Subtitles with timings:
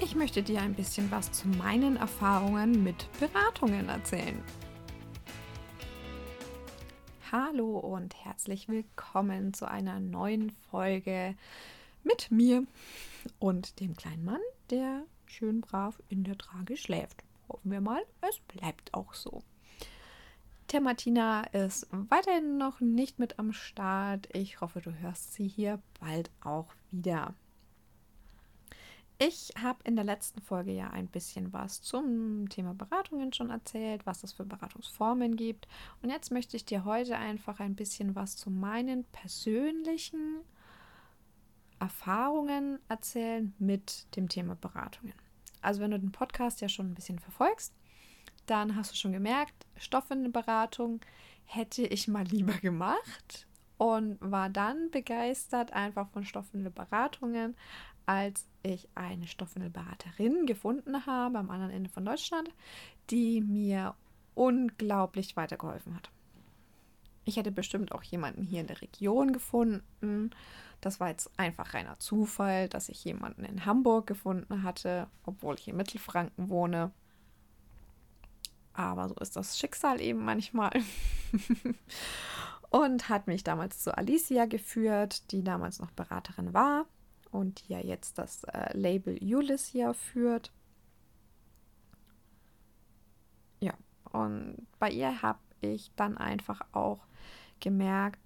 [0.00, 4.40] Ich möchte dir ein bisschen was zu meinen Erfahrungen mit Beratungen erzählen.
[7.32, 11.34] Hallo und herzlich willkommen zu einer neuen Folge
[12.04, 12.64] mit mir
[13.40, 14.40] und dem kleinen Mann,
[14.70, 17.24] der schön brav in der Trage schläft.
[17.48, 19.42] Hoffen wir mal, es bleibt auch so.
[20.70, 24.28] Der Martina ist weiterhin noch nicht mit am Start.
[24.32, 27.34] Ich hoffe, du hörst sie hier bald auch wieder.
[29.20, 34.06] Ich habe in der letzten Folge ja ein bisschen was zum Thema Beratungen schon erzählt,
[34.06, 35.66] was es für Beratungsformen gibt.
[36.02, 40.42] Und jetzt möchte ich dir heute einfach ein bisschen was zu meinen persönlichen
[41.80, 45.14] Erfahrungen erzählen mit dem Thema Beratungen.
[45.62, 47.74] Also wenn du den Podcast ja schon ein bisschen verfolgst,
[48.46, 51.00] dann hast du schon gemerkt, Stoffwindelberatung
[51.44, 57.56] hätte ich mal lieber gemacht und war dann begeistert einfach von Stoffwindelberatungen,
[58.08, 62.48] als ich eine Stoffwindelberaterin gefunden habe am anderen Ende von Deutschland,
[63.10, 63.94] die mir
[64.34, 66.10] unglaublich weitergeholfen hat.
[67.26, 70.30] Ich hätte bestimmt auch jemanden hier in der Region gefunden.
[70.80, 75.68] Das war jetzt einfach reiner Zufall, dass ich jemanden in Hamburg gefunden hatte, obwohl ich
[75.68, 76.90] in Mittelfranken wohne.
[78.72, 80.72] Aber so ist das Schicksal eben manchmal.
[82.70, 86.86] und hat mich damals zu Alicia geführt, die damals noch Beraterin war
[87.30, 90.52] und die ja jetzt das äh, Label Ulyssia führt.
[93.60, 93.74] Ja,
[94.12, 97.00] und bei ihr habe ich dann einfach auch
[97.60, 98.20] gemerkt,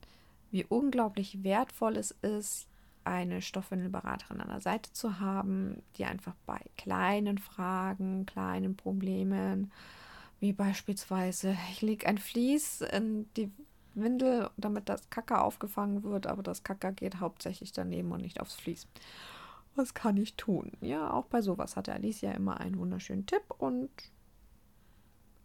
[0.51, 2.69] wie unglaublich wertvoll es ist,
[3.05, 9.73] eine Stoffwindelberaterin an der Seite zu haben, die einfach bei kleinen Fragen, kleinen Problemen,
[10.41, 13.51] wie beispielsweise, ich lege ein Vlies in die
[13.95, 18.55] Windel, damit das Kacker aufgefangen wird, aber das Kacker geht hauptsächlich daneben und nicht aufs
[18.55, 18.87] Vlies.
[19.75, 20.73] Was kann ich tun?
[20.81, 23.91] Ja, auch bei sowas hatte Alicia immer einen wunderschönen Tipp und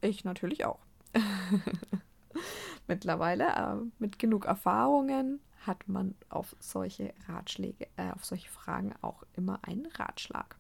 [0.02, 0.80] ich natürlich auch.
[2.88, 9.24] Mittlerweile, äh, mit genug Erfahrungen, hat man auf solche Ratschläge, äh, auf solche Fragen auch
[9.34, 10.58] immer einen Ratschlag.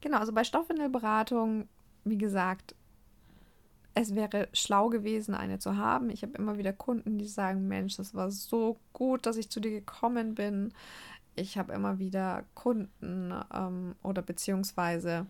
[0.00, 1.68] Genau, also bei Stoffwindelberatung,
[2.04, 2.74] wie gesagt,
[3.94, 6.10] es wäre schlau gewesen, eine zu haben.
[6.10, 9.60] Ich habe immer wieder Kunden, die sagen, Mensch, das war so gut, dass ich zu
[9.60, 10.72] dir gekommen bin.
[11.34, 15.26] Ich habe immer wieder Kunden ähm, oder beziehungsweise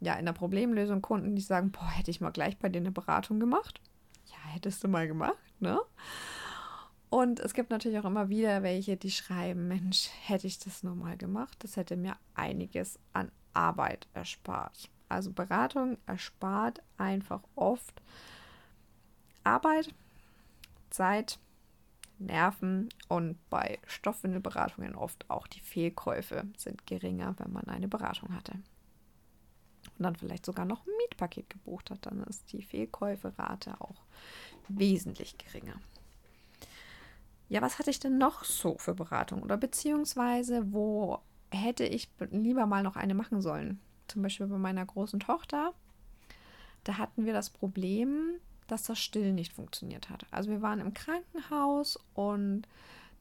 [0.00, 2.92] ja in der Problemlösung Kunden, die sagen, boah, hätte ich mal gleich bei dir eine
[2.92, 3.80] Beratung gemacht.
[4.26, 5.80] Ja, hättest du mal gemacht, ne?
[7.10, 10.94] Und es gibt natürlich auch immer wieder welche, die schreiben, Mensch, hätte ich das nur
[10.94, 14.90] mal gemacht, das hätte mir einiges an Arbeit erspart.
[15.08, 18.02] Also Beratung erspart einfach oft
[19.44, 19.94] Arbeit,
[20.90, 21.38] Zeit,
[22.18, 28.52] Nerven und bei Stoffwindelberatungen oft auch die Fehlkäufe sind geringer, wenn man eine Beratung hatte.
[29.98, 34.02] Und dann vielleicht sogar noch ein Mietpaket gebucht hat, dann ist die Fehlkäuferate auch
[34.68, 35.80] wesentlich geringer.
[37.48, 39.42] Ja, was hatte ich denn noch so für Beratung?
[39.42, 41.20] Oder beziehungsweise, wo
[41.50, 43.80] hätte ich lieber mal noch eine machen sollen?
[44.08, 45.72] Zum Beispiel bei meiner großen Tochter,
[46.84, 50.26] da hatten wir das Problem, dass das Stillen nicht funktioniert hat.
[50.30, 52.68] Also wir waren im Krankenhaus und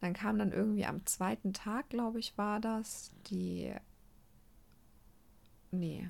[0.02, 3.74] dann kam dann irgendwie am zweiten Tag, glaube ich, war das, die.
[5.72, 6.10] Nee,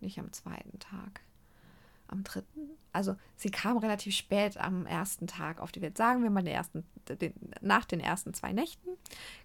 [0.00, 1.20] nicht am zweiten Tag.
[2.08, 2.70] Am dritten.
[2.92, 5.96] Also sie kam relativ spät am ersten Tag auf die Welt.
[5.96, 8.90] Sagen wir mal den ersten, den, nach den ersten zwei Nächten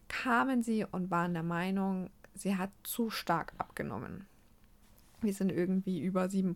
[0.09, 4.27] kamen sie und waren der Meinung, sie hat zu stark abgenommen.
[5.21, 6.55] Wir sind irgendwie über 7%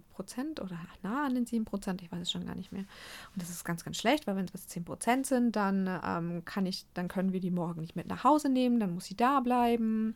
[0.61, 2.85] oder nah an den 7%, ich weiß es schon gar nicht mehr.
[3.33, 6.85] Und das ist ganz, ganz schlecht, weil wenn es 10% sind, dann ähm, kann ich,
[6.93, 10.15] dann können wir die morgen nicht mit nach Hause nehmen, dann muss sie da bleiben.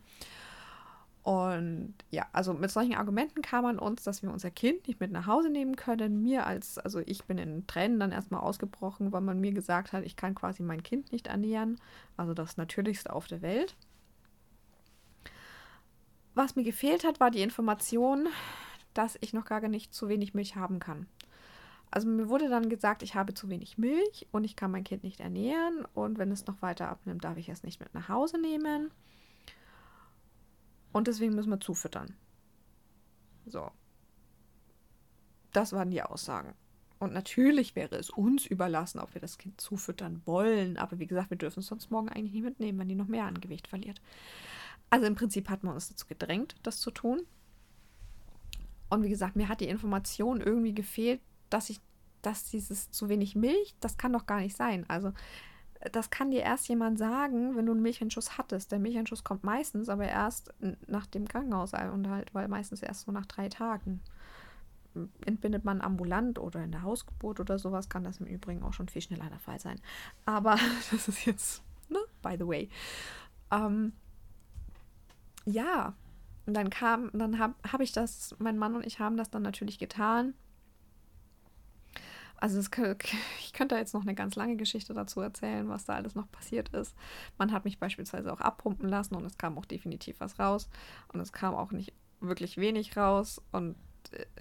[1.26, 5.10] Und ja, also mit solchen Argumenten kam man uns, dass wir unser Kind nicht mit
[5.10, 6.22] nach Hause nehmen können.
[6.22, 10.04] Mir als, also ich bin in Tränen dann erstmal ausgebrochen, weil man mir gesagt hat,
[10.04, 11.80] ich kann quasi mein Kind nicht ernähren.
[12.16, 13.74] Also das Natürlichste auf der Welt.
[16.36, 18.28] Was mir gefehlt hat, war die Information,
[18.92, 21.06] dass ich noch gar nicht zu wenig Milch haben kann.
[21.90, 25.02] Also mir wurde dann gesagt, ich habe zu wenig Milch und ich kann mein Kind
[25.02, 28.38] nicht ernähren und wenn es noch weiter abnimmt, darf ich es nicht mit nach Hause
[28.38, 28.90] nehmen.
[30.92, 32.14] Und deswegen müssen wir zufüttern.
[33.46, 33.70] So.
[35.54, 36.52] Das waren die Aussagen.
[36.98, 40.76] Und natürlich wäre es uns überlassen, ob wir das Kind zufüttern wollen.
[40.76, 43.24] Aber wie gesagt, wir dürfen es sonst morgen eigentlich nicht mitnehmen, wenn die noch mehr
[43.24, 44.02] an Gewicht verliert.
[44.96, 47.20] Also im Prinzip hat man uns dazu gedrängt, das zu tun.
[48.88, 51.20] Und wie gesagt, mir hat die Information irgendwie gefehlt,
[51.50, 51.82] dass ich,
[52.22, 54.88] dass dieses zu wenig Milch, das kann doch gar nicht sein.
[54.88, 55.12] Also
[55.92, 58.72] das kann dir erst jemand sagen, wenn du einen Milchenschuss hattest.
[58.72, 60.54] Der Milchenschuss kommt meistens, aber erst
[60.86, 64.00] nach dem Krankenhausunterhalt, weil meistens erst so nach drei Tagen.
[65.26, 68.88] Entbindet man ambulant oder in der Hausgeburt oder sowas, kann das im Übrigen auch schon
[68.88, 69.78] viel schneller der Fall sein.
[70.24, 70.56] Aber
[70.90, 72.70] das ist jetzt, ne, by the way.
[73.50, 73.92] Ähm,
[75.46, 75.94] ja,
[76.46, 79.42] und dann kam, dann habe hab ich das, mein Mann und ich haben das dann
[79.42, 80.34] natürlich getan.
[82.38, 82.70] Also es,
[83.40, 86.30] ich könnte da jetzt noch eine ganz lange Geschichte dazu erzählen, was da alles noch
[86.30, 86.94] passiert ist.
[87.38, 90.68] Man hat mich beispielsweise auch abpumpen lassen und es kam auch definitiv was raus.
[91.12, 93.40] Und es kam auch nicht wirklich wenig raus.
[93.52, 93.74] Und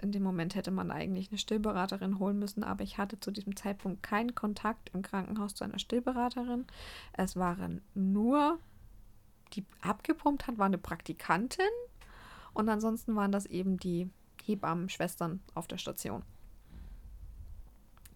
[0.01, 3.55] in dem Moment hätte man eigentlich eine Stillberaterin holen müssen, aber ich hatte zu diesem
[3.55, 6.65] Zeitpunkt keinen Kontakt im Krankenhaus zu einer Stillberaterin.
[7.13, 8.59] Es waren nur,
[9.55, 11.65] die abgepumpt hat, war eine Praktikantin
[12.53, 14.09] und ansonsten waren das eben die
[14.43, 16.23] Hebammen, Schwestern auf der Station.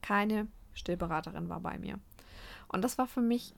[0.01, 1.99] Keine Stillberaterin war bei mir.
[2.67, 3.53] Und das war für mich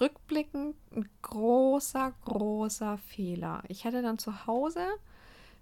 [0.00, 3.62] rückblickend ein großer, großer Fehler.
[3.68, 4.86] Ich hätte dann zu Hause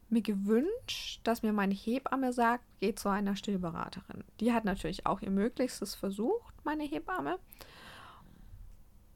[0.09, 4.25] mir gewünscht, dass mir meine Hebamme sagt, geh zu einer Stillberaterin.
[4.41, 7.39] Die hat natürlich auch ihr Möglichstes versucht, meine Hebamme.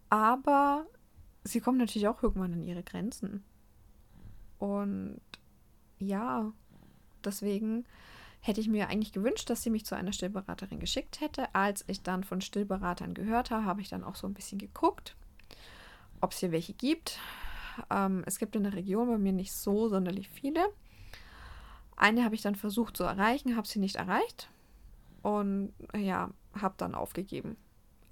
[0.08, 0.86] Aber
[1.44, 3.44] sie kommt natürlich auch irgendwann an ihre Grenzen.
[4.58, 5.20] Und
[5.98, 6.52] ja,
[7.24, 7.84] deswegen
[8.40, 11.54] hätte ich mir eigentlich gewünscht, dass sie mich zu einer Stillberaterin geschickt hätte.
[11.54, 15.16] Als ich dann von Stillberatern gehört habe, habe ich dann auch so ein bisschen geguckt,
[16.20, 17.18] ob es hier welche gibt.
[17.90, 20.64] Ähm, es gibt in der Region bei mir nicht so sonderlich viele.
[21.96, 24.50] Eine habe ich dann versucht zu erreichen, habe sie nicht erreicht
[25.22, 27.56] und ja, habe dann aufgegeben.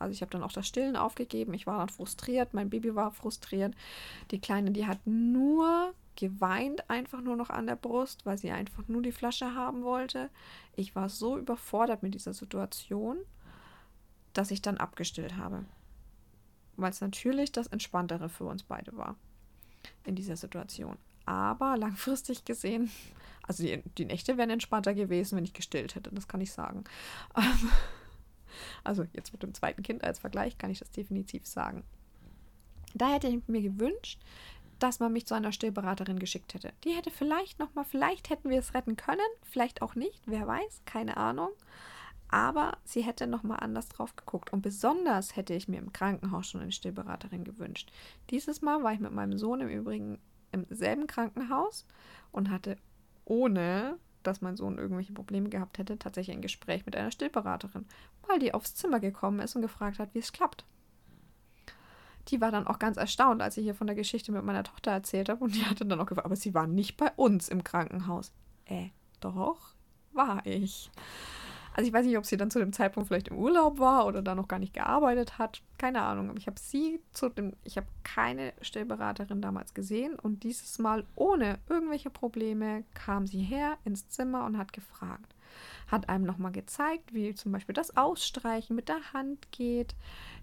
[0.02, 1.54] Also ich habe dann auch das Stillen aufgegeben.
[1.54, 3.74] Ich war dann frustriert, mein Baby war frustriert.
[4.30, 8.86] Die Kleine, die hat nur geweint, einfach nur noch an der Brust, weil sie einfach
[8.88, 10.30] nur die Flasche haben wollte.
[10.76, 13.16] Ich war so überfordert mit dieser Situation,
[14.34, 15.64] dass ich dann abgestillt habe.
[16.76, 19.16] Weil es natürlich das Entspanntere für uns beide war
[20.04, 20.96] in dieser Situation.
[21.24, 22.90] Aber langfristig gesehen
[23.42, 26.84] also die, die Nächte wären entspannter gewesen, wenn ich gestillt hätte, das kann ich sagen.
[28.84, 31.84] also jetzt mit dem zweiten Kind als Vergleich kann ich das definitiv sagen.
[32.94, 34.20] Da hätte ich mir gewünscht,
[34.78, 36.72] dass man mich zu einer Stillberaterin geschickt hätte.
[36.84, 40.82] Die hätte vielleicht nochmal, vielleicht hätten wir es retten können, vielleicht auch nicht, wer weiß,
[40.84, 41.50] keine Ahnung.
[42.28, 44.52] Aber sie hätte nochmal anders drauf geguckt.
[44.52, 47.92] Und besonders hätte ich mir im Krankenhaus schon eine Stillberaterin gewünscht.
[48.30, 50.18] Dieses Mal war ich mit meinem Sohn im Übrigen
[50.50, 51.86] im selben Krankenhaus
[52.30, 52.76] und hatte
[53.24, 57.86] ohne dass mein Sohn irgendwelche Probleme gehabt hätte, tatsächlich ein Gespräch mit einer Stillberaterin,
[58.28, 60.64] weil die aufs Zimmer gekommen ist und gefragt hat, wie es klappt.
[62.28, 64.92] Die war dann auch ganz erstaunt, als ich hier von der Geschichte mit meiner Tochter
[64.92, 67.64] erzählt habe und die hatte dann auch gefragt, aber sie war nicht bei uns im
[67.64, 68.32] Krankenhaus.
[68.64, 68.90] Äh,
[69.20, 69.74] doch,
[70.12, 70.90] war ich.
[71.74, 74.22] Also ich weiß nicht, ob sie dann zu dem Zeitpunkt vielleicht im Urlaub war oder
[74.22, 75.62] da noch gar nicht gearbeitet hat.
[75.78, 76.28] Keine Ahnung.
[76.28, 81.04] Aber ich habe sie zu dem, ich habe keine Stillberaterin damals gesehen und dieses Mal
[81.14, 85.34] ohne irgendwelche Probleme kam sie her ins Zimmer und hat gefragt.
[85.86, 89.94] Hat einem nochmal gezeigt, wie zum Beispiel das Ausstreichen mit der Hand geht.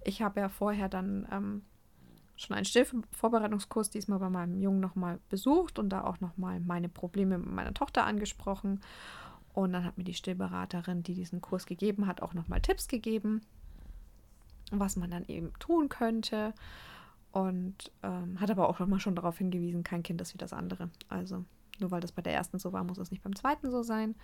[0.04, 1.62] Ich habe ja vorher dann ähm,
[2.36, 7.38] schon einen Stillvorbereitungskurs diesmal bei meinem Jungen nochmal besucht und da auch nochmal meine Probleme
[7.38, 8.82] mit meiner Tochter angesprochen.
[9.54, 13.42] Und dann hat mir die Stillberaterin, die diesen Kurs gegeben hat, auch nochmal Tipps gegeben,
[14.72, 16.54] was man dann eben tun könnte.
[17.32, 20.90] Und ähm, hat aber auch nochmal schon darauf hingewiesen, kein Kind ist wie das andere.
[21.10, 21.46] Also
[21.80, 24.16] nur weil das bei der ersten so war, muss es nicht beim zweiten so sein.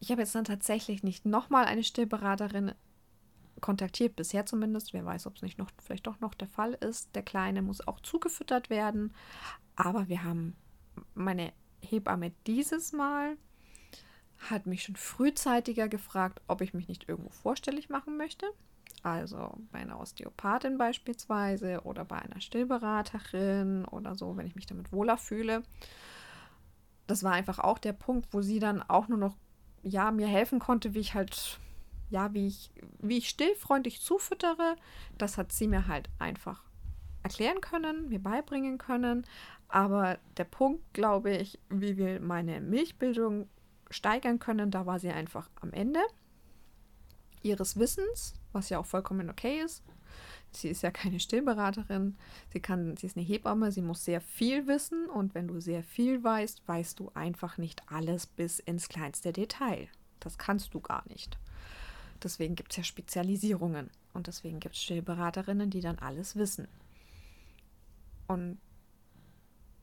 [0.00, 2.72] Ich habe jetzt dann tatsächlich nicht nochmal eine Stillberaterin
[3.60, 4.92] kontaktiert, bisher zumindest.
[4.92, 7.14] Wer weiß, ob es nicht noch, vielleicht doch noch der Fall ist.
[7.14, 9.12] Der Kleine muss auch zugefüttert werden.
[9.74, 10.56] Aber wir haben
[11.14, 13.36] meine Hebamme dieses Mal
[14.38, 18.46] hat mich schon frühzeitiger gefragt, ob ich mich nicht irgendwo vorstellig machen möchte.
[19.02, 24.92] Also bei einer Osteopathin beispielsweise oder bei einer Stillberaterin oder so, wenn ich mich damit
[24.92, 25.62] wohler fühle.
[27.06, 29.36] Das war einfach auch der Punkt, wo sie dann auch nur noch,
[29.82, 31.58] ja, mir helfen konnte, wie ich halt,
[32.10, 34.76] ja, wie ich, wie ich stillfreundlich zufüttere.
[35.16, 36.64] Das hat sie mir halt einfach
[37.22, 39.26] erklären können, mir beibringen können.
[39.68, 43.48] Aber der Punkt, glaube ich, wie wir meine Milchbildung
[43.90, 44.70] steigern können.
[44.70, 46.00] Da war sie einfach am Ende
[47.42, 49.82] ihres Wissens, was ja auch vollkommen okay ist.
[50.50, 52.16] Sie ist ja keine Stillberaterin.
[52.52, 55.82] Sie kann, sie ist eine Hebamme, sie muss sehr viel wissen und wenn du sehr
[55.82, 59.88] viel weißt, weißt du einfach nicht alles bis ins kleinste Detail.
[60.20, 61.38] Das kannst du gar nicht.
[62.22, 66.66] Deswegen gibt es ja Spezialisierungen und deswegen gibt es Stillberaterinnen, die dann alles wissen.
[68.26, 68.58] Und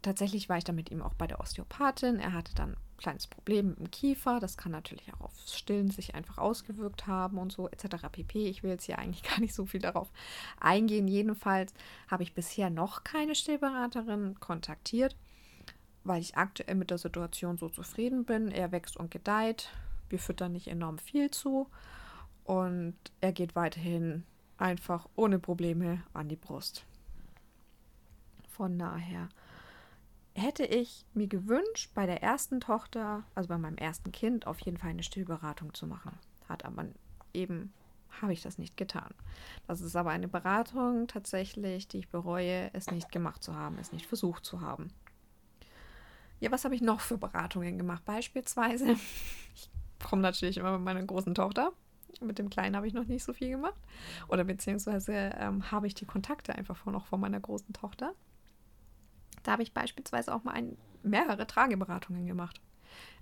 [0.06, 2.20] tatsächlich war ich dann mit ihm auch bei der Osteopathin.
[2.20, 4.40] Er hatte dann ein kleines Problem mit dem Kiefer.
[4.40, 8.08] Das kann natürlich auch aufs Stillen sich einfach ausgewirkt haben und so etc.
[8.12, 8.48] pp.
[8.48, 10.12] Ich will jetzt hier eigentlich gar nicht so viel darauf
[10.60, 11.08] eingehen.
[11.08, 11.74] Jedenfalls
[12.08, 15.16] habe ich bisher noch keine Stillberaterin kontaktiert,
[16.04, 18.52] weil ich aktuell mit der Situation so zufrieden bin.
[18.52, 19.70] Er wächst und gedeiht.
[20.10, 21.68] Wir füttern nicht enorm viel zu.
[22.44, 24.24] Und er geht weiterhin
[24.58, 26.86] einfach ohne Probleme an die Brust.
[28.50, 29.30] Von daher
[30.36, 34.77] hätte ich mir gewünscht, bei der ersten Tochter, also bei meinem ersten Kind, auf jeden
[34.77, 36.12] Fall eine Stillberatung zu machen.
[36.48, 36.86] Hat aber
[37.34, 37.74] eben,
[38.22, 39.13] habe ich das nicht getan.
[39.65, 43.94] Das ist aber eine Beratung tatsächlich, die ich bereue, es nicht gemacht zu haben, es
[43.94, 44.89] nicht versucht zu haben.
[46.42, 48.04] Ja, was habe ich noch für Beratungen gemacht?
[48.06, 48.92] Beispielsweise,
[49.56, 49.70] ich
[50.06, 51.72] komme natürlich immer mit meiner großen Tochter.
[52.22, 53.80] Mit dem Kleinen habe ich noch nicht so viel gemacht.
[54.27, 58.13] Oder beziehungsweise ähm, habe ich die Kontakte einfach von, noch von meiner großen Tochter.
[59.46, 62.60] Da habe ich beispielsweise auch mal ein, mehrere Trageberatungen gemacht.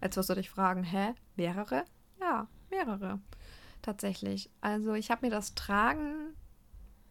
[0.02, 1.84] Jetzt wirst du dich fragen, hä, mehrere?
[2.22, 3.20] Ja, mehrere.
[3.82, 4.50] Tatsächlich.
[4.62, 6.34] Also ich habe mir das Tragen,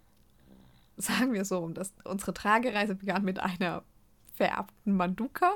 [0.96, 3.84] sagen wir so, das, unsere Tragereise begann mit einer
[4.32, 5.52] vererbten Manduka,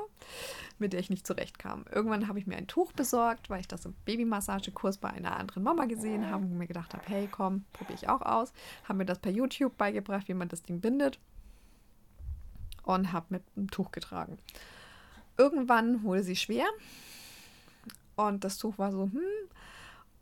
[0.77, 1.85] mit der ich nicht zurechtkam.
[1.91, 5.63] Irgendwann habe ich mir ein Tuch besorgt, weil ich das im Babymassagekurs bei einer anderen
[5.63, 8.53] Mama gesehen habe und mir gedacht habe, hey, komm, probiere ich auch aus.
[8.83, 11.19] Habe mir das per YouTube beigebracht, wie man das Ding bindet
[12.87, 14.37] und habe mit einem Tuch getragen.
[15.37, 16.65] Irgendwann wurde sie schwer
[18.15, 19.21] und das Tuch war so, hm.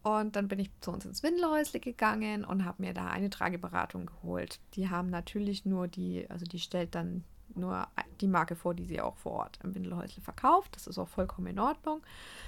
[0.02, 4.06] Und dann bin ich zu uns ins Windelhäusle gegangen und habe mir da eine Trageberatung
[4.06, 4.60] geholt.
[4.76, 7.24] Die haben natürlich nur die, also die stellt dann
[7.56, 7.88] nur
[8.22, 10.76] die Marke vor, die sie auch vor Ort im Windelhäusle verkauft.
[10.76, 12.02] Das ist auch vollkommen in Ordnung.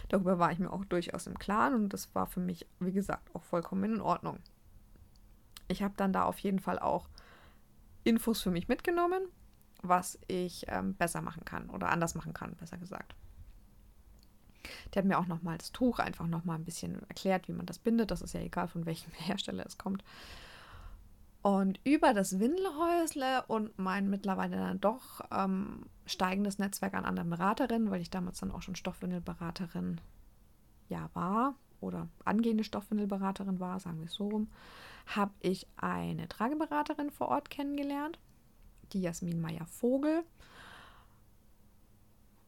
[0.10, 3.34] Darüber war ich mir auch durchaus im Klaren und das war für mich, wie gesagt,
[3.34, 4.38] auch vollkommen in Ordnung.
[5.68, 7.10] Ich habe dann da auf jeden Fall auch
[8.04, 9.22] Infos für mich mitgenommen
[9.82, 13.16] was ich ähm, besser machen kann oder anders machen kann, besser gesagt.
[14.94, 17.80] Die hat mir auch nochmal das Tuch einfach nochmal ein bisschen erklärt, wie man das
[17.80, 18.12] bindet.
[18.12, 20.04] Das ist ja egal, von welchem Hersteller es kommt.
[21.42, 27.90] Und über das Windelhäusle und mein mittlerweile dann doch ähm, steigendes Netzwerk an anderen Beraterinnen,
[27.90, 30.02] weil ich damals dann auch schon Stoffwindelberaterin
[30.90, 34.50] ja war oder angehende Stoffwindelberaterin war, sagen wir es so rum,
[35.06, 38.20] habe ich eine Trageberaterin vor Ort kennengelernt
[38.94, 40.24] die Jasmin Meyer-Vogel.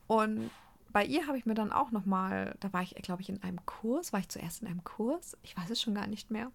[0.07, 0.49] Und
[0.91, 3.63] bei ihr habe ich mir dann auch nochmal, da war ich, glaube ich, in einem
[3.65, 5.37] Kurs, war ich zuerst in einem Kurs?
[5.43, 6.51] Ich weiß es schon gar nicht mehr.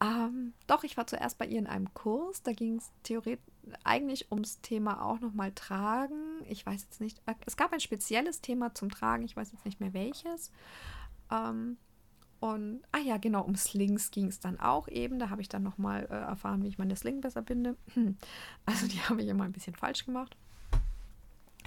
[0.00, 3.44] Ähm, doch, ich war zuerst bei ihr in einem Kurs, da ging es theoretisch
[3.84, 6.42] eigentlich ums Thema auch nochmal Tragen.
[6.48, 9.80] Ich weiß jetzt nicht, es gab ein spezielles Thema zum Tragen, ich weiß jetzt nicht
[9.80, 10.52] mehr welches.
[11.30, 11.76] Ähm,
[12.40, 15.18] und, ah ja, genau, um Slings ging es dann auch eben.
[15.18, 17.76] Da habe ich dann nochmal äh, erfahren, wie ich meine Sling besser binde.
[18.66, 20.36] Also die habe ich immer ein bisschen falsch gemacht.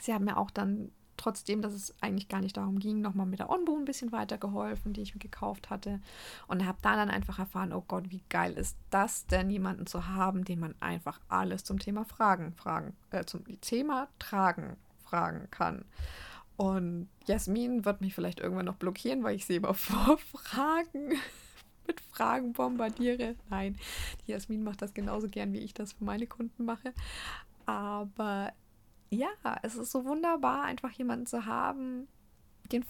[0.02, 3.40] Sie haben mir auch dann, trotzdem, dass es eigentlich gar nicht darum ging, nochmal mit
[3.40, 6.00] der Onbu ein bisschen weitergeholfen, die ich mir gekauft hatte.
[6.48, 10.08] Und habe da dann einfach erfahren, oh Gott, wie geil ist das denn, jemanden zu
[10.08, 15.86] haben, den man einfach alles zum Thema Fragen, Fragen, äh, zum Thema Tragen fragen kann.
[16.62, 21.18] Und Jasmin wird mich vielleicht irgendwann noch blockieren, weil ich sie immer vor Fragen
[21.88, 23.36] mit Fragen bombardiere.
[23.50, 23.80] Nein,
[24.28, 26.94] die Jasmin macht das genauso gern, wie ich das für meine Kunden mache.
[27.66, 28.54] Aber
[29.10, 29.30] ja,
[29.64, 32.08] es ist so wunderbar, einfach jemanden zu haben,
[32.72, 32.86] den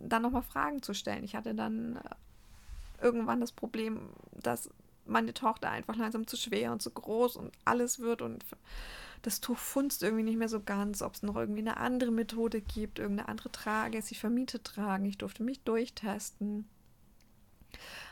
[0.00, 1.24] dann nochmal Fragen zu stellen.
[1.24, 4.70] Ich hatte dann äh, irgendwann das Problem, dass
[5.06, 8.44] meine Tochter einfach langsam zu schwer und zu groß und alles wird und
[9.22, 12.60] das Tuch funzt irgendwie nicht mehr so ganz, ob es noch irgendwie eine andere Methode
[12.60, 15.04] gibt, irgendeine andere Trage, sie vermietet tragen.
[15.04, 16.68] Ich durfte mich durchtesten.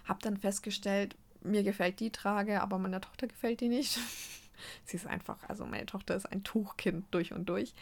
[0.04, 3.98] Habe dann festgestellt, mir gefällt die Trage, aber meiner Tochter gefällt die nicht.
[4.84, 7.74] sie ist einfach, also meine Tochter ist ein Tuchkind durch und durch.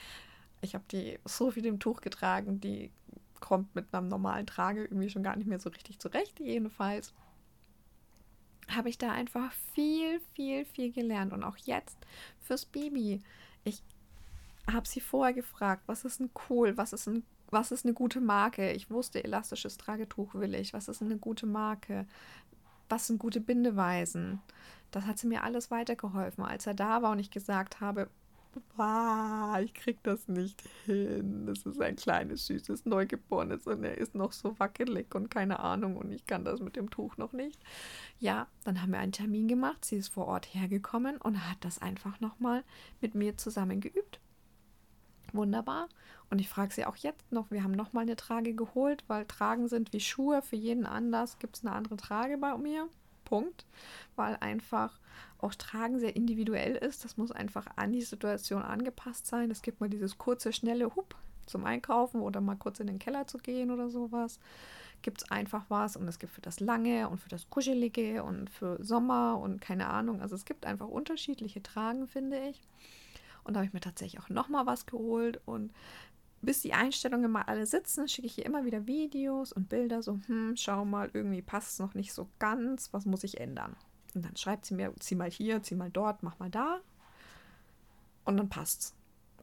[0.60, 2.90] Ich habe die so viel im Tuch getragen, die
[3.40, 7.12] kommt mit einem normalen Trage irgendwie schon gar nicht mehr so richtig zurecht, jedenfalls
[8.76, 11.32] habe ich da einfach viel, viel, viel gelernt.
[11.32, 11.96] Und auch jetzt
[12.40, 13.22] fürs Baby.
[13.64, 13.82] Ich
[14.70, 18.20] habe sie vorher gefragt, was ist denn cool, was ist, ein, was ist eine gute
[18.20, 18.72] Marke?
[18.72, 20.72] Ich wusste, elastisches Tragetuch will ich.
[20.72, 22.06] Was ist eine gute Marke?
[22.88, 24.40] Was sind gute Bindeweisen?
[24.90, 26.44] Das hat sie mir alles weitergeholfen.
[26.44, 28.08] Als er da war und ich gesagt habe,
[29.62, 31.46] ich krieg das nicht hin.
[31.46, 35.96] Das ist ein kleines, süßes Neugeborenes und er ist noch so wackelig und keine Ahnung
[35.96, 37.60] und ich kann das mit dem Tuch noch nicht.
[38.18, 39.84] Ja, dann haben wir einen Termin gemacht.
[39.84, 42.64] Sie ist vor Ort hergekommen und hat das einfach nochmal
[43.00, 44.20] mit mir zusammen geübt.
[45.32, 45.88] Wunderbar.
[46.30, 49.68] Und ich frage sie auch jetzt noch, wir haben nochmal eine Trage geholt, weil Tragen
[49.68, 50.42] sind wie Schuhe.
[50.42, 52.88] Für jeden Anlass gibt es eine andere Trage bei mir.
[53.24, 53.66] Punkt.
[54.16, 54.98] Weil einfach
[55.38, 57.04] auch Tragen sehr individuell ist.
[57.04, 59.50] Das muss einfach an die Situation angepasst sein.
[59.50, 61.14] Es gibt mal dieses kurze, schnelle Hup
[61.46, 64.38] zum Einkaufen oder mal kurz in den Keller zu gehen oder sowas.
[65.02, 68.48] Gibt es einfach was und es gibt für das Lange und für das Kuschelige und
[68.48, 70.22] für Sommer und keine Ahnung.
[70.22, 72.60] Also es gibt einfach unterschiedliche Tragen, finde ich.
[73.44, 75.70] Und da habe ich mir tatsächlich auch nochmal was geholt und
[76.44, 80.18] bis die Einstellungen mal alle sitzen, schicke ich ihr immer wieder Videos und Bilder, so,
[80.26, 83.76] hm, schau mal, irgendwie passt es noch nicht so ganz, was muss ich ändern?
[84.14, 86.80] Und dann schreibt sie mir, zieh mal hier, zieh mal dort, mach mal da.
[88.24, 88.94] Und dann passt's.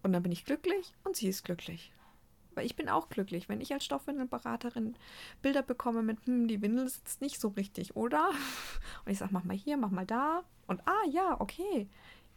[0.03, 1.91] Und dann bin ich glücklich und sie ist glücklich.
[2.55, 4.95] Weil ich bin auch glücklich, wenn ich als Stoffwindelberaterin
[5.41, 8.29] Bilder bekomme mit, hm, die Windel sitzt nicht so richtig, oder?
[9.05, 10.43] Und ich sage, mach mal hier, mach mal da.
[10.67, 11.87] Und ah, ja, okay.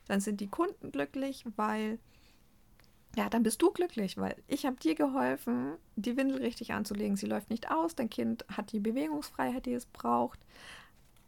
[0.06, 1.98] Dann sind die Kunden glücklich, weil
[3.16, 7.16] ja, dann bist du glücklich, weil ich habe dir geholfen, die Windel richtig anzulegen.
[7.16, 10.40] Sie läuft nicht aus, dein Kind hat die Bewegungsfreiheit, die es braucht.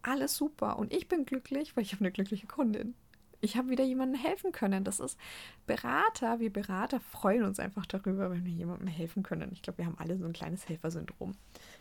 [0.02, 0.78] Alles super.
[0.78, 2.94] Und ich bin glücklich, weil ich habe eine glückliche Kundin.
[3.40, 4.82] Ich habe wieder jemandem helfen können.
[4.82, 5.18] Das ist
[5.66, 6.40] Berater.
[6.40, 9.50] Wir Berater freuen uns einfach darüber, wenn wir jemandem helfen können.
[9.52, 11.36] Ich glaube, wir haben alle so ein kleines Helfersyndrom.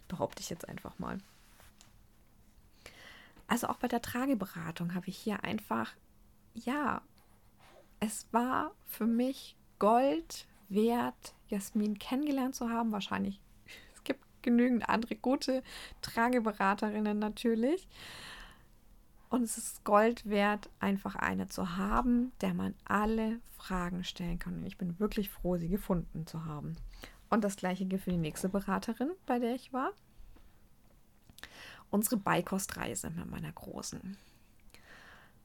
[0.07, 1.17] Behaupte ich jetzt einfach mal.
[3.47, 5.93] Also auch bei der Trageberatung habe ich hier einfach,
[6.53, 7.01] ja,
[7.99, 12.91] es war für mich Gold wert, Jasmin kennengelernt zu haben.
[12.91, 13.39] Wahrscheinlich,
[13.93, 15.63] es gibt genügend andere gute
[16.01, 17.87] Trageberaterinnen natürlich.
[19.29, 24.57] Und es ist Gold wert, einfach eine zu haben, der man alle Fragen stellen kann.
[24.57, 26.77] Und ich bin wirklich froh, sie gefunden zu haben.
[27.29, 29.91] Und das gleiche gilt für die nächste Beraterin, bei der ich war.
[31.89, 34.17] Unsere Beikostreise mit meiner Großen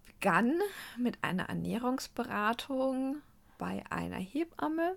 [0.07, 0.53] begann
[0.99, 3.23] mit einer Ernährungsberatung
[3.61, 4.97] bei einer Hebamme,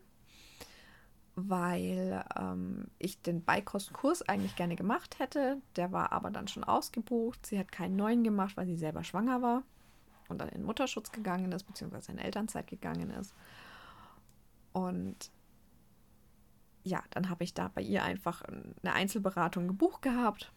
[1.36, 5.62] weil ähm, ich den Beikostkurs eigentlich gerne gemacht hätte.
[5.76, 7.46] Der war aber dann schon ausgebucht.
[7.46, 9.64] Sie hat keinen neuen gemacht, weil sie selber schwanger war
[10.30, 13.36] und dann in Mutterschutz gegangen ist, beziehungsweise in Elternzeit gegangen ist.
[14.72, 15.30] Und
[16.84, 20.54] ja, dann habe ich da bei ihr einfach eine Einzelberatung gebucht gehabt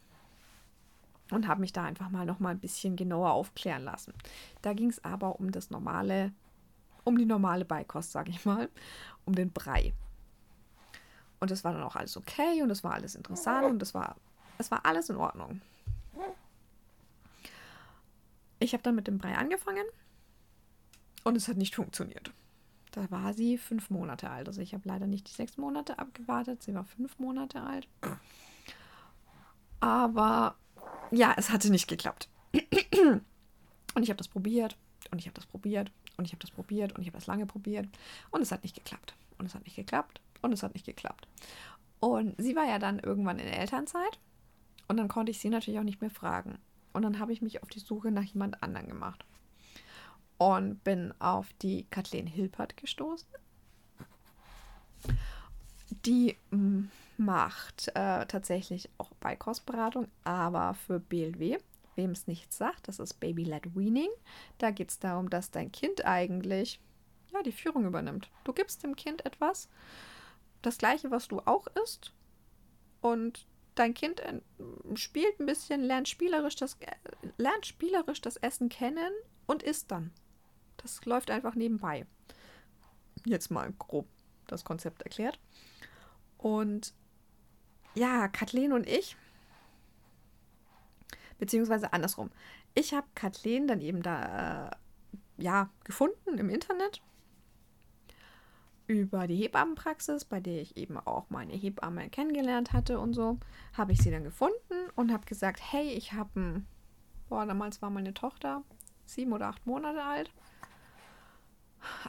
[1.31, 4.13] und habe mich da einfach mal noch mal ein bisschen genauer aufklären lassen.
[4.61, 6.31] Da ging es aber um das normale
[7.07, 8.69] um die normale Beikost, sage ich mal,
[9.23, 9.93] um den Brei.
[11.39, 14.17] Und das war dann auch alles okay und das war alles interessant und das war,
[14.57, 15.61] es war alles in Ordnung.
[18.59, 19.85] Ich habe dann mit dem Brei angefangen
[21.23, 22.33] und es hat nicht funktioniert.
[22.91, 24.47] Da war sie fünf Monate alt.
[24.49, 26.63] Also ich habe leider nicht die sechs Monate abgewartet.
[26.63, 27.87] Sie war fünf Monate alt.
[29.79, 30.55] Aber
[31.11, 32.27] ja, es hatte nicht geklappt.
[33.93, 34.75] Und ich habe das probiert
[35.11, 37.45] und ich habe das probiert und ich habe das probiert und ich habe das lange
[37.45, 37.87] probiert
[38.31, 39.15] und es hat nicht geklappt.
[39.37, 41.27] Und es hat nicht geklappt und es hat nicht geklappt.
[41.99, 44.19] Und sie war ja dann irgendwann in Elternzeit
[44.87, 46.57] und dann konnte ich sie natürlich auch nicht mehr fragen.
[46.93, 49.23] Und dann habe ich mich auf die Suche nach jemand anderem gemacht
[50.37, 53.27] und bin auf die Kathleen Hilpert gestoßen.
[56.05, 56.35] Die
[57.17, 61.57] macht äh, tatsächlich auch Beikostberatung, aber für BLW
[61.97, 64.09] wem es nichts sagt, das ist Baby-led Weaning.
[64.57, 66.79] Da geht es darum, dass dein Kind eigentlich
[67.33, 68.29] ja, die Führung übernimmt.
[68.43, 69.67] Du gibst dem Kind etwas,
[70.61, 72.13] das gleiche, was du auch isst,
[73.01, 74.21] und dein Kind
[74.95, 76.95] spielt ein bisschen, lernt spielerisch, das, äh,
[77.37, 79.11] lernt spielerisch das Essen kennen
[79.45, 80.11] und isst dann.
[80.77, 82.05] Das läuft einfach nebenbei.
[83.25, 84.07] Jetzt mal grob
[84.47, 85.39] das Konzept erklärt.
[86.37, 86.93] Und
[87.95, 89.17] ja, Kathleen und ich,
[91.37, 92.31] Beziehungsweise andersrum.
[92.73, 94.75] Ich habe Kathleen dann eben da, äh,
[95.37, 97.01] ja, gefunden im Internet.
[98.87, 103.37] Über die Hebammenpraxis, bei der ich eben auch meine Hebamme kennengelernt hatte und so,
[103.73, 106.67] habe ich sie dann gefunden und habe gesagt, hey, ich habe ein,
[107.27, 108.63] boah, damals war meine Tochter
[109.05, 110.31] sieben oder acht Monate alt.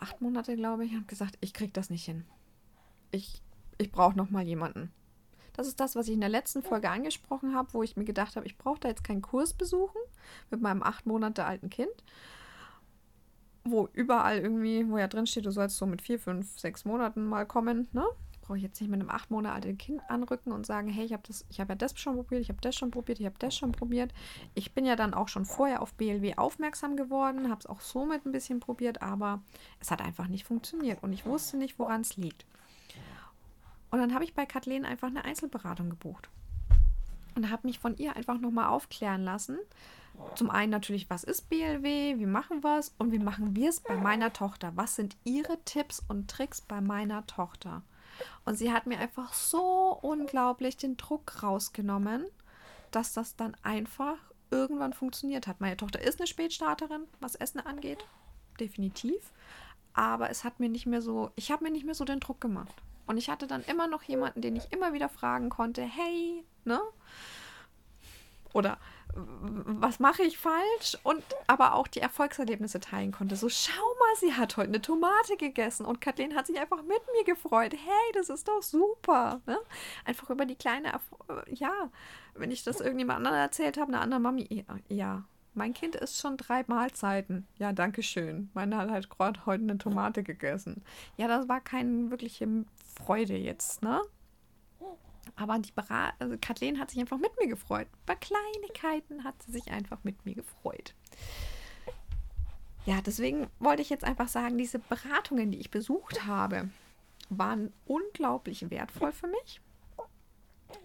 [0.01, 0.91] Acht Monate, glaube ich.
[0.93, 2.25] Ich habe gesagt, ich kriege das nicht hin.
[3.11, 3.43] Ich,
[3.79, 4.93] ich brauche noch mal jemanden.
[5.59, 8.37] Das ist das, was ich in der letzten Folge angesprochen habe, wo ich mir gedacht
[8.37, 10.01] habe, ich brauche da jetzt keinen Kurs besuchen
[10.53, 11.91] mit meinem acht Monate alten Kind,
[13.65, 17.27] wo überall irgendwie, wo ja drin steht, du sollst so mit vier, fünf, sechs Monaten
[17.27, 18.05] mal kommen, ne?
[18.43, 21.13] Brauche ich jetzt nicht mit einem acht Monate alten Kind anrücken und sagen, hey, ich
[21.13, 23.39] habe das, ich habe ja das schon probiert, ich habe das schon probiert, ich habe
[23.41, 24.15] das schon probiert.
[24.55, 28.25] Ich bin ja dann auch schon vorher auf BLW aufmerksam geworden, habe es auch somit
[28.25, 29.43] ein bisschen probiert, aber
[29.81, 32.47] es hat einfach nicht funktioniert und ich wusste nicht, woran es liegt.
[33.91, 36.29] Und dann habe ich bei Kathleen einfach eine Einzelberatung gebucht.
[37.35, 39.59] Und habe mich von ihr einfach nochmal aufklären lassen,
[40.35, 43.81] zum einen natürlich, was ist BLW, wie machen wir es und wie machen wir es
[43.81, 44.73] bei meiner Tochter?
[44.75, 47.83] Was sind ihre Tipps und Tricks bei meiner Tochter?
[48.45, 52.25] Und sie hat mir einfach so unglaublich den Druck rausgenommen,
[52.91, 54.19] dass das dann einfach
[54.51, 55.61] irgendwann funktioniert hat.
[55.61, 58.05] Meine Tochter ist eine Spätstarterin, was Essen angeht,
[58.59, 59.33] definitiv.
[59.93, 62.41] Aber es hat mir nicht mehr so, ich habe mir nicht mehr so den Druck
[62.41, 62.83] gemacht.
[63.09, 66.81] Und ich hatte dann immer noch jemanden, den ich immer wieder fragen konnte, hey, ne?
[68.53, 68.79] Oder
[69.15, 70.99] was mache ich falsch?
[71.03, 73.37] Und aber auch die Erfolgserlebnisse teilen konnte.
[73.37, 77.01] So, schau mal, sie hat heute eine Tomate gegessen und Kathleen hat sich einfach mit
[77.17, 77.73] mir gefreut.
[77.73, 79.41] Hey, das ist doch super.
[79.47, 79.59] Ne?
[80.05, 81.03] Einfach über die kleine, Erf
[81.49, 81.91] ja,
[82.35, 86.37] wenn ich das irgendjemand anderen erzählt habe, eine andere Mami, ja, mein Kind isst schon
[86.37, 87.47] drei Mahlzeiten.
[87.57, 88.51] Ja, danke schön.
[88.55, 90.85] Meine hat halt gerade heute eine Tomate gegessen.
[91.17, 92.47] Ja, das war keine wirkliche
[92.89, 94.03] Freude jetzt, ne?
[95.37, 97.87] Aber die Bera also Kathleen hat sich einfach mit mir gefreut.
[98.07, 100.95] Bei Kleinigkeiten hat sie sich einfach mit mir gefreut.
[102.87, 106.71] Ja, deswegen wollte ich jetzt einfach sagen, diese Beratungen, die ich besucht habe,
[107.29, 109.61] waren unglaublich wertvoll für mich.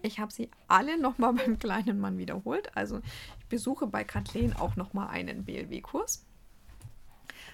[0.02, 2.76] Ich habe sie alle nochmal beim kleinen Mann wiederholt.
[2.76, 3.00] Also
[3.40, 6.24] ich besuche bei Kathleen auch nochmal einen BLW-Kurs,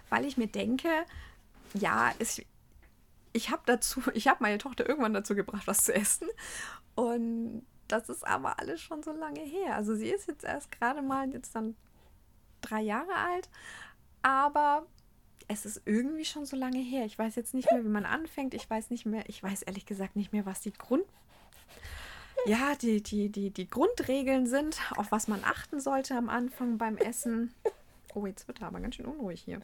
[0.08, 0.88] weil ich mir denke,
[1.74, 2.42] ja, es,
[3.32, 6.28] ich habe dazu, ich habe meine Tochter irgendwann dazu gebracht, was zu essen.
[6.94, 9.74] Und das ist aber alles schon so lange her.
[9.74, 11.76] Also sie ist jetzt erst gerade mal jetzt dann
[12.60, 13.48] drei Jahre alt,
[14.22, 14.86] aber
[15.48, 17.04] es ist irgendwie schon so lange her.
[17.06, 18.54] Ich weiß jetzt nicht mehr, wie man anfängt.
[18.54, 21.04] Ich weiß nicht mehr, ich weiß ehrlich gesagt nicht mehr, was die Grund,
[22.46, 26.96] ja, die, die, die, die Grundregeln sind, auf was man achten sollte am Anfang beim
[26.96, 27.52] Essen.
[28.14, 29.60] Oh, jetzt wird er aber ganz schön unruhig hier.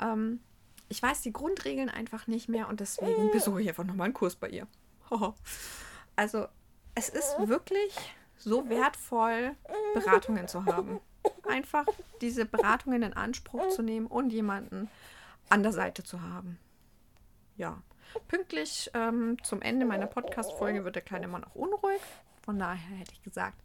[0.00, 0.40] Ähm,
[0.90, 4.34] ich weiß die Grundregeln einfach nicht mehr und deswegen besuche ich einfach nochmal einen Kurs
[4.34, 4.66] bei ihr.
[6.16, 6.46] also,
[6.94, 7.96] es ist wirklich
[8.36, 9.52] so wertvoll,
[9.94, 11.00] Beratungen zu haben.
[11.48, 11.86] Einfach
[12.20, 14.90] diese Beratungen in Anspruch zu nehmen und jemanden
[15.48, 16.58] an der Seite zu haben.
[17.56, 17.82] Ja.
[18.26, 22.00] Pünktlich ähm, zum Ende meiner Podcast-Folge wird der kleine Mann auch unruhig.
[22.42, 23.62] Von daher hätte ich gesagt,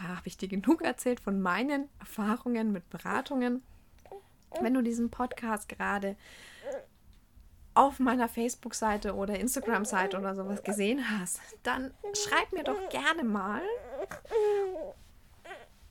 [0.00, 3.62] habe ich dir genug erzählt von meinen Erfahrungen mit Beratungen.
[4.60, 6.16] Wenn du diesen Podcast gerade
[7.74, 13.60] auf meiner Facebook-Seite oder Instagram-Seite oder sowas gesehen hast, dann schreib mir doch gerne mal.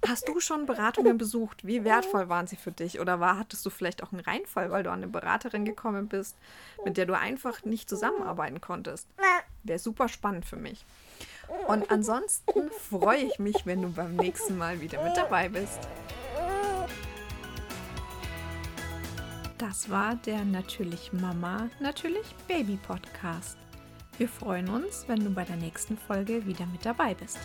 [0.08, 1.66] Hast du schon Beratungen besucht?
[1.66, 3.00] Wie wertvoll waren sie für dich?
[3.00, 6.36] Oder war, hattest du vielleicht auch einen Reinfall, weil du an eine Beraterin gekommen bist,
[6.84, 9.08] mit der du einfach nicht zusammenarbeiten konntest?
[9.64, 10.86] Wäre super spannend für mich.
[11.68, 15.80] Und ansonsten freue ich mich, wenn du beim nächsten Mal wieder mit dabei bist.
[19.58, 23.58] Das war der Natürlich Mama, Natürlich Baby Podcast.
[24.18, 27.40] Wir freuen uns, wenn du bei der nächsten Folge wieder mit dabei bist.